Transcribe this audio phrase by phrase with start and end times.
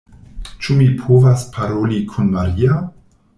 [0.63, 2.81] Ĉu mi povas paroli kun Maria?